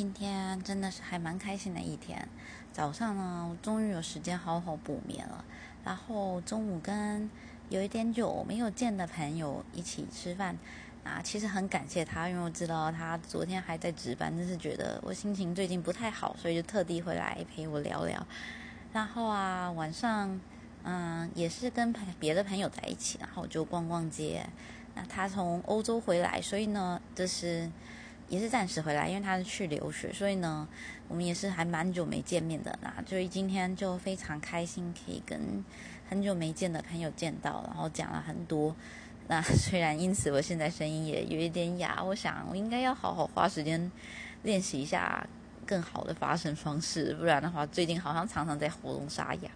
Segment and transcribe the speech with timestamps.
[0.00, 2.26] 今天真的是还蛮开心的一天。
[2.72, 5.44] 早上呢，我终于有时间好好补眠了。
[5.84, 7.28] 然后中午跟
[7.68, 10.56] 有一点久没有见的朋友一起吃饭，
[11.04, 18.26] 啊，其实很感谢他，因为我知道他昨天还在值班，就是觉得我心情最近不太好，所以就特地回来陪我聊聊。
[18.94, 20.40] 然后啊，晚上
[20.82, 24.48] 嗯也是跟别的朋友在一起，然后就逛逛街。
[24.94, 27.70] 那他从欧洲回来，所以呢，就是。
[28.30, 30.66] 也是暂时回来，因为他是去留学，所以呢，
[31.08, 32.70] 我们也是还蛮久没见面的。
[32.80, 35.62] 啦所以今天就非常开心，可以跟
[36.08, 38.74] 很久没见的朋友见到，然后讲了很多。
[39.26, 43.90] 那 虽然因此我现在声音也有一点哑，我想我应该要好好花时间
[44.44, 45.26] 练习一下
[45.66, 49.50] 更好的发声方式，不然的话，最近好像常常在喉咙沙哑。